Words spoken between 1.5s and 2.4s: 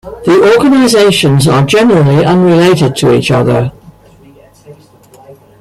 generally